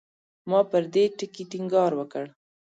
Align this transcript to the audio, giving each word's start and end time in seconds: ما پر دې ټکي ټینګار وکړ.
ما 0.49 0.59
پر 0.69 0.83
دې 0.93 1.03
ټکي 1.17 1.43
ټینګار 1.51 1.91
وکړ. 1.95 2.25